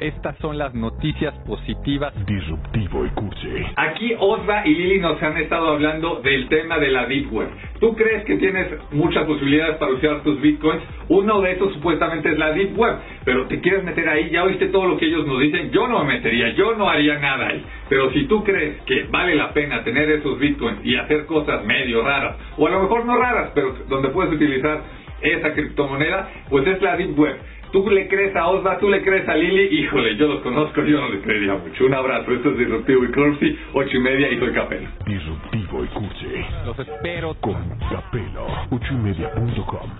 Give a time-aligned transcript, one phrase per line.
[0.00, 2.14] Estas son las noticias positivas.
[2.24, 3.48] Disruptivo y cursi.
[3.76, 7.48] Aquí Osva y Lili nos han estado hablando del tema de la Deep Web.
[7.80, 10.82] ¿Tú crees que tienes muchas posibilidades para usar tus bitcoins?
[11.08, 14.68] Uno de esos supuestamente es la Deep Web, pero te quieres meter ahí, ya oíste
[14.68, 17.64] todo lo que ellos nos dicen, yo no me metería, yo no haría nada ahí.
[17.88, 22.02] Pero si tú crees que vale la pena tener esos bitcoins y hacer cosas medio
[22.02, 24.82] raras, o a lo mejor no raras, pero donde puedes utilizar
[25.20, 27.36] esa criptomoneda, pues es la Deep Web.
[27.72, 28.78] ¿Tú le crees a Osva?
[28.78, 29.80] ¿Tú le crees a Lili?
[29.80, 31.84] Híjole, yo los conozco, yo no les creería mucho.
[31.84, 34.88] Un abrazo, esto es Disruptivo y Cursi, ocho y media y soy Capelo.
[35.06, 36.26] Disruptivo y cursi.
[36.64, 37.34] Los espero.
[37.40, 39.90] Con Capelo, ocho y media punto com.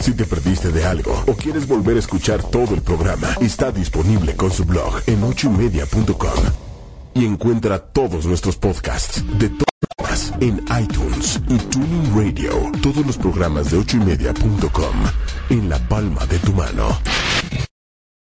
[0.00, 4.36] Si te perdiste de algo o quieres volver a escuchar todo el programa, está disponible
[4.36, 6.42] con su blog en ochoymedia.com.
[7.14, 9.48] Y encuentra todos nuestros podcasts de
[10.40, 12.70] en iTunes y Tuning Radio.
[12.82, 14.94] Todos los programas de ochoymedia.com
[15.50, 16.98] en la palma de tu mano.